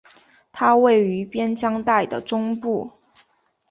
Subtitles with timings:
[0.51, 2.91] 它位于边疆带的中部。